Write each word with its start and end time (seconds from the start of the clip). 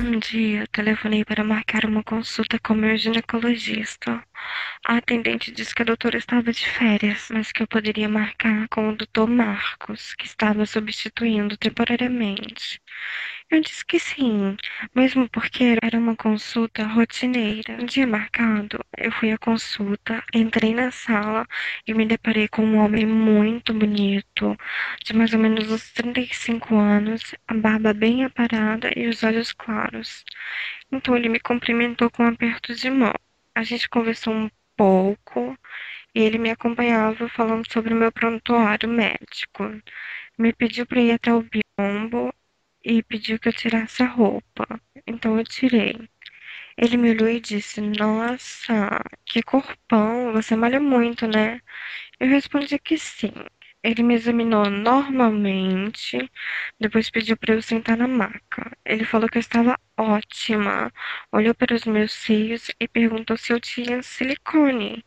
Um 0.00 0.18
dia, 0.18 0.66
telefonei 0.72 1.24
para 1.24 1.44
marcar 1.44 1.84
uma 1.84 2.02
consulta 2.02 2.58
com 2.58 2.74
meu 2.74 2.96
ginecologista. 2.96 4.22
A 4.86 4.96
atendente 4.96 5.50
disse 5.52 5.74
que 5.74 5.82
a 5.82 5.84
doutora 5.84 6.16
estava 6.18 6.52
de 6.52 6.66
férias, 6.68 7.28
mas 7.30 7.52
que 7.52 7.62
eu 7.62 7.66
poderia 7.66 8.08
marcar 8.08 8.68
com 8.68 8.88
o 8.88 8.96
doutor 8.96 9.28
Marcos, 9.28 10.14
que 10.14 10.26
estava 10.26 10.64
substituindo 10.66 11.56
temporariamente. 11.56 12.80
Eu 13.50 13.60
disse 13.60 13.84
que 13.84 13.98
sim, 13.98 14.56
mesmo 14.94 15.28
porque 15.30 15.76
era 15.82 15.98
uma 15.98 16.14
consulta 16.16 16.84
rotineira. 16.84 17.76
No 17.76 17.86
dia 17.86 18.06
marcado, 18.06 18.84
eu 18.96 19.10
fui 19.12 19.30
à 19.32 19.38
consulta, 19.38 20.22
entrei 20.34 20.74
na 20.74 20.90
sala 20.90 21.46
e 21.86 21.94
me 21.94 22.06
deparei 22.06 22.48
com 22.48 22.64
um 22.64 22.76
homem 22.78 23.06
muito 23.06 23.72
bonito, 23.74 24.56
de 25.04 25.14
mais 25.14 25.32
ou 25.32 25.38
menos 25.40 25.70
uns 25.70 25.90
35 25.92 26.76
anos, 26.76 27.34
a 27.46 27.54
barba 27.54 27.92
bem 27.94 28.24
aparada 28.24 28.90
e 28.96 29.08
os 29.08 29.22
olhos 29.22 29.52
claros. 29.52 30.24
Então 30.92 31.16
ele 31.16 31.28
me 31.28 31.40
cumprimentou 31.40 32.10
com 32.10 32.24
um 32.24 32.28
aperto 32.28 32.74
de 32.74 32.90
mão. 32.90 33.14
A 33.58 33.64
gente 33.64 33.88
conversou 33.88 34.32
um 34.32 34.48
pouco 34.76 35.58
e 36.14 36.20
ele 36.20 36.38
me 36.38 36.50
acompanhava 36.50 37.28
falando 37.28 37.64
sobre 37.72 37.92
o 37.92 37.96
meu 37.96 38.12
prontuário 38.12 38.88
médico. 38.88 39.64
Me 40.38 40.52
pediu 40.52 40.86
para 40.86 41.00
ir 41.00 41.10
até 41.10 41.34
o 41.34 41.42
biombo 41.42 42.32
e 42.84 43.02
pediu 43.02 43.36
que 43.40 43.48
eu 43.48 43.52
tirasse 43.52 44.00
a 44.04 44.06
roupa. 44.06 44.64
Então 45.04 45.36
eu 45.36 45.42
tirei. 45.44 46.08
Ele 46.76 46.96
me 46.96 47.10
olhou 47.10 47.28
e 47.28 47.40
disse: 47.40 47.80
Nossa, 47.80 49.02
que 49.26 49.42
corpão, 49.42 50.32
você 50.32 50.56
malha 50.56 50.80
muito, 50.80 51.26
né? 51.26 51.60
Eu 52.20 52.28
respondi 52.28 52.78
que 52.78 52.98
sim. 52.98 53.32
Ele 53.82 54.02
me 54.02 54.14
examinou 54.14 54.68
normalmente, 54.70 56.30
depois 56.80 57.10
pediu 57.10 57.36
para 57.36 57.54
eu 57.54 57.62
sentar 57.62 57.96
na 57.96 58.08
maca. 58.08 58.76
Ele 58.84 59.04
falou 59.04 59.28
que 59.28 59.38
eu 59.38 59.40
estava 59.40 59.78
ótima, 59.96 60.92
olhou 61.32 61.54
para 61.54 61.74
os 61.74 61.84
meus 61.84 62.12
seios 62.12 62.70
e 62.80 62.88
perguntou 62.88 63.36
se 63.36 63.52
eu 63.52 63.60
tinha 63.60 64.02
silicone. 64.02 65.04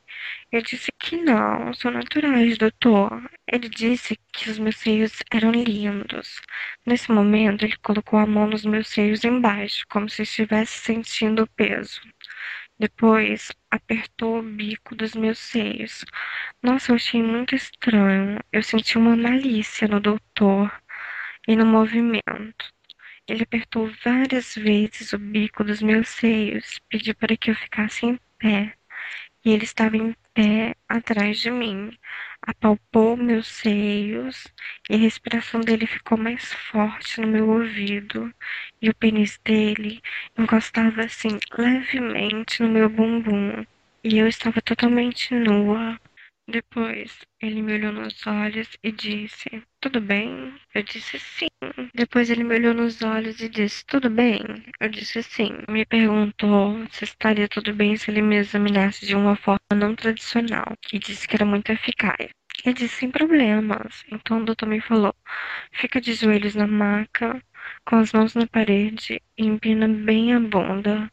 Eu 0.51 0.61
disse 0.61 0.91
que 0.99 1.17
não, 1.17 1.73
são 1.73 1.91
naturais, 1.91 2.57
doutor. 2.57 3.29
Ele 3.47 3.69
disse 3.69 4.17
que 4.33 4.49
os 4.49 4.59
meus 4.59 4.77
seios 4.77 5.19
eram 5.31 5.51
lindos. 5.51 6.41
Nesse 6.85 7.11
momento, 7.11 7.65
ele 7.65 7.77
colocou 7.77 8.19
a 8.19 8.25
mão 8.27 8.47
nos 8.47 8.65
meus 8.65 8.87
seios 8.89 9.23
embaixo, 9.25 9.85
como 9.89 10.09
se 10.09 10.23
estivesse 10.23 10.79
sentindo 10.79 11.43
o 11.43 11.47
peso. 11.47 12.01
Depois 12.81 13.49
apertou 13.69 14.39
o 14.39 14.43
bico 14.43 14.95
dos 14.95 15.13
meus 15.15 15.39
seios. 15.39 16.03
Nossa, 16.63 16.91
eu 16.91 16.95
achei 16.97 17.21
muito 17.23 17.55
estranho. 17.55 18.39
Eu 18.51 18.63
senti 18.63 18.97
uma 18.97 19.15
malícia 19.15 19.87
no 19.87 19.99
doutor 20.01 20.69
e 21.47 21.55
no 21.55 21.65
movimento. 21.65 22.73
Ele 23.27 23.43
apertou 23.43 23.91
várias 24.03 24.55
vezes 24.55 25.13
o 25.13 25.19
bico 25.19 25.63
dos 25.63 25.81
meus 25.81 26.09
seios, 26.09 26.79
pediu 26.89 27.15
para 27.15 27.37
que 27.37 27.51
eu 27.51 27.55
ficasse 27.55 28.05
em 28.05 28.19
pé. 28.39 28.75
E 29.45 29.51
ele 29.51 29.65
estava 29.65 29.97
em 29.97 30.15
pé 30.33 30.75
atrás 30.89 31.39
de 31.39 31.51
mim. 31.51 31.91
Apalpou 32.41 33.15
meus 33.17 33.47
seios 33.47 34.45
e 34.89 34.95
a 34.95 34.97
respiração 34.97 35.61
dele 35.61 35.85
ficou 35.87 36.17
mais 36.17 36.53
forte 36.53 37.21
no 37.21 37.27
meu 37.27 37.49
ouvido. 37.49 38.31
E 38.81 38.89
o 38.89 38.95
pênis 38.95 39.39
dele 39.45 40.01
encostava 40.37 41.03
assim 41.03 41.37
levemente 41.57 42.61
no 42.63 42.69
meu 42.69 42.89
bumbum. 42.89 43.63
E 44.03 44.17
eu 44.17 44.27
estava 44.27 44.61
totalmente 44.61 45.33
nua. 45.33 45.99
Depois, 46.47 47.19
ele 47.41 47.61
me 47.61 47.73
olhou 47.73 47.91
nos 47.91 48.25
olhos 48.27 48.77
e 48.83 48.91
disse: 48.91 49.63
Tudo 49.79 50.01
bem? 50.01 50.53
Eu 50.73 50.83
disse 50.83 51.19
sim. 51.19 51.47
Depois, 51.93 52.29
ele 52.29 52.43
me 52.43 52.55
olhou 52.55 52.73
nos 52.73 53.01
olhos 53.01 53.39
e 53.41 53.47
disse: 53.47 53.85
Tudo 53.85 54.09
bem? 54.09 54.41
Eu 54.79 54.89
disse 54.89 55.23
sim. 55.23 55.51
Me 55.69 55.85
perguntou 55.85 56.85
se 56.89 57.05
estaria 57.05 57.47
tudo 57.47 57.73
bem 57.73 57.95
se 57.95 58.11
ele 58.11 58.21
me 58.21 58.37
examinasse 58.37 59.05
de 59.05 59.15
uma 59.15 59.35
forma 59.35 59.59
não 59.75 59.95
tradicional 59.95 60.75
e 60.91 60.99
disse 60.99 61.27
que 61.27 61.35
era 61.35 61.45
muito 61.45 61.71
eficaz. 61.71 62.31
Eu 62.65 62.73
disse: 62.73 62.95
Sem 62.95 63.11
problemas. 63.11 64.03
Então, 64.11 64.41
o 64.41 64.45
doutor 64.45 64.67
me 64.67 64.81
falou: 64.81 65.15
Fica 65.71 66.01
de 66.01 66.13
joelhos 66.13 66.55
na 66.55 66.67
maca, 66.67 67.41
com 67.85 67.97
as 67.97 68.11
mãos 68.13 68.35
na 68.35 68.47
parede 68.47 69.21
e 69.37 69.45
empina 69.45 69.87
bem 69.87 70.33
a 70.33 70.39
bunda. 70.39 71.11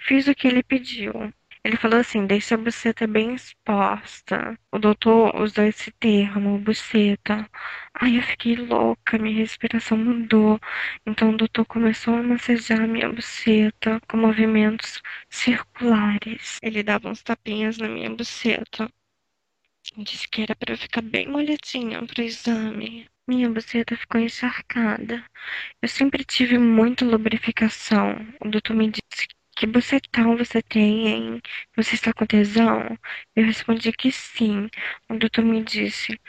Fiz 0.00 0.26
o 0.28 0.34
que 0.34 0.48
ele 0.48 0.62
pediu. 0.62 1.32
Ele 1.64 1.76
falou 1.76 1.98
assim: 2.00 2.26
deixa 2.26 2.54
a 2.54 2.58
buceta 2.58 3.06
bem 3.06 3.34
exposta. 3.34 4.58
O 4.72 4.78
doutor 4.78 5.34
usou 5.40 5.64
esse 5.64 5.90
termo, 5.92 6.58
buceta. 6.58 7.48
Aí 7.94 8.16
eu 8.16 8.22
fiquei 8.22 8.56
louca, 8.56 9.18
minha 9.18 9.36
respiração 9.36 9.96
mudou. 9.98 10.60
Então 11.06 11.30
o 11.30 11.36
doutor 11.36 11.64
começou 11.66 12.14
a 12.14 12.22
massagear 12.22 12.86
minha 12.88 13.08
buceta 13.12 14.00
com 14.08 14.16
movimentos 14.16 15.00
circulares. 15.30 16.58
Ele 16.62 16.82
dava 16.82 17.08
uns 17.08 17.22
tapinhas 17.22 17.78
na 17.78 17.88
minha 17.88 18.10
buceta. 18.10 18.90
Disse 19.96 20.28
que 20.28 20.42
era 20.42 20.56
para 20.56 20.72
eu 20.74 20.78
ficar 20.78 21.02
bem 21.02 21.28
molhadinha 21.28 22.04
pro 22.06 22.22
exame. 22.22 23.08
Minha 23.26 23.48
buceta 23.50 23.96
ficou 23.96 24.20
encharcada. 24.20 25.24
Eu 25.80 25.88
sempre 25.88 26.24
tive 26.24 26.58
muita 26.58 27.04
lubrificação. 27.04 28.16
O 28.40 28.48
doutor 28.48 28.74
me 28.74 28.90
disse 28.90 29.28
que 29.28 29.41
bucetão 29.66 30.36
você 30.36 30.62
tem, 30.62 31.08
hein? 31.08 31.42
Você 31.76 31.94
está 31.94 32.12
com 32.12 32.26
tesão? 32.26 32.98
Eu 33.36 33.44
respondi 33.46 33.92
que 33.92 34.10
sim. 34.12 34.68
O 35.08 35.16
doutor 35.18 35.44
me 35.44 35.62
disse: 35.62 36.20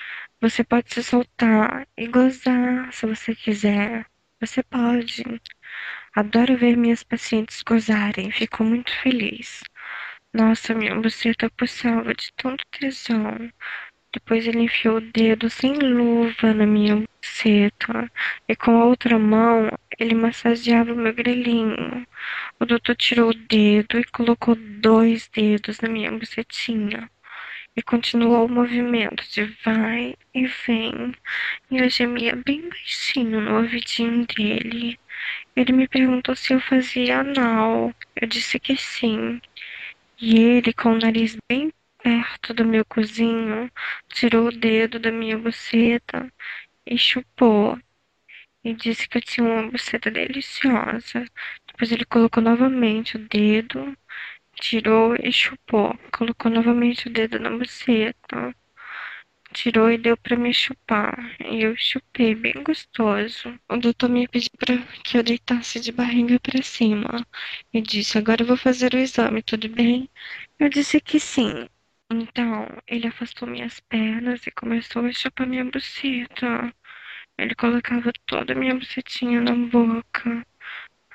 Você 0.41 0.63
pode 0.63 0.93
se 0.93 1.03
soltar 1.03 1.87
e 1.97 2.07
gozar 2.07 2.91
se 2.93 3.05
você 3.05 3.35
quiser. 3.35 4.05
Você 4.39 4.61
pode. 4.63 5.23
Adoro 6.15 6.57
ver 6.57 6.77
minhas 6.77 7.03
pacientes 7.03 7.61
gozarem, 7.63 8.31
fico 8.31 8.63
muito 8.63 8.91
feliz. 9.01 9.61
Nossa, 10.33 10.73
minha 10.73 10.95
buceta 10.99 11.49
pulsava 11.51 12.13
de 12.13 12.31
tanto 12.35 12.63
tesão. 12.71 13.51
Depois 14.13 14.47
ele 14.47 14.59
enfiou 14.59 14.97
o 14.97 15.01
dedo 15.01 15.49
sem 15.49 15.73
luva 15.73 16.53
na 16.53 16.67
minha 16.67 16.97
buceta 16.97 18.11
e 18.47 18.55
com 18.55 18.79
a 18.79 18.85
outra 18.85 19.17
mão 19.17 19.71
ele 19.99 20.13
massageava 20.13 20.93
o 20.93 20.95
meu 20.95 21.13
grelhinho. 21.13 22.05
O 22.59 22.65
doutor 22.65 22.95
tirou 22.95 23.31
o 23.31 23.33
dedo 23.33 23.99
e 23.99 24.03
colocou 24.05 24.55
dois 24.55 25.27
dedos 25.29 25.79
na 25.79 25.89
minha 25.89 26.11
bucetinha. 26.11 27.09
E 27.75 27.81
continuou 27.81 28.45
o 28.45 28.49
movimento 28.49 29.23
de 29.31 29.45
vai 29.65 30.15
e 30.31 30.45
vem. 30.45 31.15
E 31.71 31.77
eu 31.79 31.89
gemia 31.89 32.35
bem 32.35 32.69
baixinho 32.69 33.41
no 33.41 33.57
ouvidinho 33.57 34.27
dele. 34.27 34.99
Ele 35.55 35.73
me 35.73 35.87
perguntou 35.87 36.35
se 36.35 36.53
eu 36.53 36.61
fazia 36.61 37.21
anal. 37.21 37.91
Eu 38.15 38.27
disse 38.27 38.59
que 38.59 38.77
sim. 38.77 39.41
E 40.21 40.37
ele, 40.37 40.71
com 40.71 40.93
o 40.93 40.99
nariz 40.99 41.35
bem 41.49 41.73
perto 42.03 42.53
do 42.53 42.65
meu 42.65 42.85
cozinho, 42.85 43.71
tirou 44.09 44.47
o 44.49 44.51
dedo 44.51 44.99
da 44.99 45.11
minha 45.11 45.37
buceta 45.39 46.31
e 46.85 46.97
chupou. 46.97 47.79
E 48.63 48.73
disse 48.73 49.07
que 49.09 49.17
eu 49.17 49.21
tinha 49.21 49.45
uma 49.47 49.71
buceta 49.71 50.11
deliciosa. 50.11 51.25
Depois 51.67 51.91
ele 51.91 52.05
colocou 52.05 52.43
novamente 52.43 53.17
o 53.17 53.27
dedo, 53.29 53.97
tirou 54.55 55.15
e 55.15 55.31
chupou. 55.31 55.97
Colocou 56.17 56.51
novamente 56.51 57.07
o 57.07 57.13
dedo 57.13 57.39
na 57.39 57.49
buceta. 57.51 58.55
Tirou 59.53 59.89
e 59.91 59.97
deu 59.97 60.17
para 60.17 60.35
me 60.35 60.53
chupar. 60.53 61.17
E 61.39 61.63
eu 61.63 61.75
chupei 61.77 62.35
bem 62.35 62.63
gostoso. 62.63 63.57
O 63.69 63.77
doutor 63.77 64.09
me 64.09 64.27
pediu 64.27 64.49
para 64.59 64.77
que 65.03 65.17
eu 65.17 65.23
deitasse 65.23 65.79
de 65.79 65.91
barriga 65.91 66.39
para 66.39 66.61
cima. 66.63 67.25
E 67.73 67.81
disse: 67.81 68.17
Agora 68.17 68.41
eu 68.43 68.47
vou 68.47 68.57
fazer 68.57 68.93
o 68.93 68.97
exame, 68.99 69.41
tudo 69.43 69.69
bem? 69.69 70.09
Eu 70.59 70.69
disse 70.69 70.99
que 71.01 71.19
sim. 71.19 71.67
Então, 72.13 72.67
ele 72.87 73.07
afastou 73.07 73.47
minhas 73.47 73.79
pernas 73.79 74.45
e 74.45 74.51
começou 74.51 75.03
a 75.03 75.11
chupar 75.11 75.47
minha 75.47 75.65
buceta. 75.65 76.71
Ele 77.39 77.55
colocava 77.55 78.11
toda 78.27 78.53
a 78.53 78.55
minha 78.55 78.75
bucetinha 78.75 79.41
na 79.41 79.55
boca, 79.55 80.45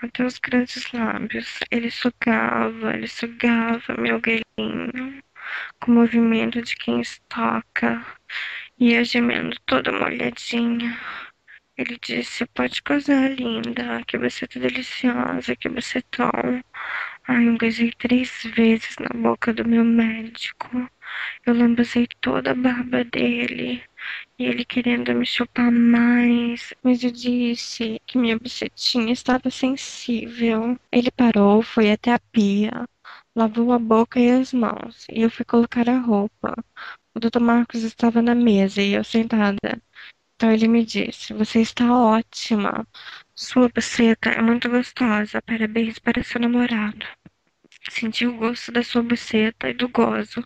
até 0.03 0.25
os 0.25 0.39
grandes 0.41 0.91
lábios. 0.93 1.61
Ele 1.71 1.89
sugava, 1.89 2.95
ele 2.95 3.07
sugava 3.07 3.97
meu 3.97 4.21
grelhinho, 4.21 5.23
com 5.81 5.93
o 5.93 5.95
movimento 5.95 6.61
de 6.63 6.75
quem 6.75 7.01
estoca, 7.01 8.05
ia 8.79 9.05
gemendo 9.05 9.57
toda 9.67 9.93
molhadinha. 9.93 10.99
Ele 11.77 11.97
disse: 12.03 12.45
Pode 12.47 12.83
gozar, 12.83 13.31
linda, 13.31 14.03
que 14.05 14.19
você 14.19 14.49
tá 14.49 14.59
deliciosa, 14.59 15.55
que 15.55 15.69
você 15.69 16.03
tão. 16.03 16.31
Ai, 16.33 16.63
eu 17.29 17.59
gozei 17.59 17.93
três 17.93 18.43
vezes 18.57 18.97
na 18.99 19.21
boca 19.21 19.53
do 19.53 19.67
meu 19.67 19.85
médico. 19.85 20.89
Eu 21.45 21.55
lambuzei 21.55 22.07
toda 22.21 22.53
a 22.53 22.55
barba 22.55 23.05
dele. 23.05 23.83
E 24.39 24.45
ele 24.45 24.65
querendo 24.65 25.15
me 25.15 25.27
chupar 25.27 25.71
mais. 25.71 26.73
Mas 26.83 27.03
eu 27.05 27.11
disse 27.11 28.01
que 28.07 28.19
minha 28.19 28.39
bucetinha 28.39 29.13
estava 29.13 29.51
sensível. 29.51 30.79
Ele 30.91 31.11
parou, 31.11 31.63
foi 31.63 31.91
até 31.93 32.13
a 32.15 32.19
pia, 32.19 32.89
lavou 33.37 33.73
a 33.73 33.79
boca 33.79 34.19
e 34.19 34.31
as 34.31 34.53
mãos. 34.53 35.07
E 35.11 35.23
eu 35.23 35.31
fui 35.31 35.45
colocar 35.45 35.89
a 35.89 35.99
roupa. 35.99 36.55
O 37.15 37.21
Dr. 37.21 37.41
Marcos 37.41 37.83
estava 37.83 38.23
na 38.23 38.35
mesa 38.35 38.81
e 38.83 38.95
eu 38.95 39.05
sentada. 39.05 39.83
Então 40.37 40.53
ele 40.53 40.69
me 40.69 40.85
disse: 40.85 41.35
Você 41.35 41.61
está 41.61 41.93
ótima. 41.93 42.87
Sua 43.41 43.69
buceta 43.69 44.31
é 44.31 44.43
muito 44.43 44.69
gostosa. 44.69 45.41
Parabéns 45.41 46.01
para 46.01 46.25
seu 46.25 46.41
namorado. 46.41 47.07
Senti 47.89 48.27
o 48.27 48.37
gosto 48.37 48.73
da 48.73 48.83
sua 48.83 49.01
buceta 49.01 49.71
e 49.71 49.75
do 49.75 49.89
gozo. 49.89 50.45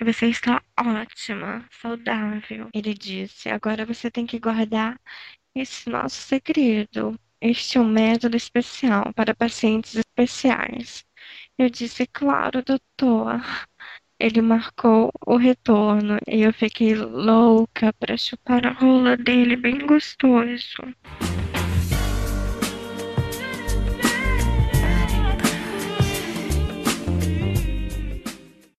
E 0.00 0.04
você 0.04 0.26
está 0.26 0.60
ótima, 0.76 1.64
saudável. 1.70 2.68
Ele 2.74 2.94
disse: 2.94 3.48
Agora 3.48 3.86
você 3.86 4.10
tem 4.10 4.26
que 4.26 4.40
guardar 4.40 5.00
esse 5.54 5.88
nosso 5.88 6.16
segredo. 6.16 7.16
Este 7.40 7.78
é 7.78 7.80
um 7.80 7.88
método 7.88 8.36
especial 8.36 9.12
para 9.14 9.36
pacientes 9.36 9.94
especiais. 9.94 11.04
Eu 11.56 11.70
disse: 11.70 12.08
Claro, 12.08 12.60
doutor. 12.60 13.40
Ele 14.18 14.42
marcou 14.42 15.12
o 15.24 15.36
retorno 15.36 16.18
e 16.26 16.42
eu 16.42 16.52
fiquei 16.52 16.96
louca 16.96 17.92
para 17.92 18.16
chupar 18.16 18.66
a 18.66 18.72
rola 18.72 19.16
dele 19.16 19.54
bem 19.54 19.78
gostoso. 19.86 20.82